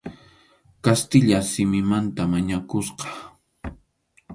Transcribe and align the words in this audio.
Kastilla 0.85 1.39
simimanta 1.51 2.21
mañakusqa. 2.33 3.09